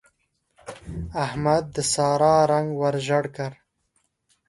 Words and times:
احمد 1.25 1.63
د 1.75 1.77
سارا 1.93 2.35
رنګ 2.51 2.69
ور 2.81 2.95
ژړ 3.07 3.23
کړ. 3.35 3.51